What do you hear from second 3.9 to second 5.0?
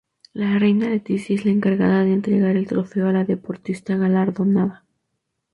galardonada.